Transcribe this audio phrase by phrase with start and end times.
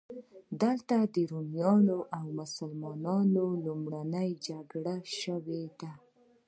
[0.61, 5.91] دلته د رومیانو او مسلمانانو لومړۍ جګړه شوې ده.